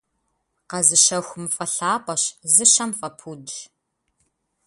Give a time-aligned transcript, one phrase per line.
[0.69, 3.55] Къэзыщэхум фӀэлъапӀэщ, зыщэм фӀэпудщ.